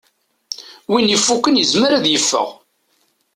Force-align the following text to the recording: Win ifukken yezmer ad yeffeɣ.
Win 0.91 1.13
ifukken 1.15 1.59
yezmer 1.59 1.91
ad 1.93 2.05
yeffeɣ. 2.09 2.49